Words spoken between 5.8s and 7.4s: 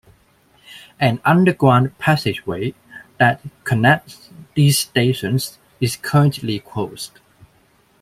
currently closed.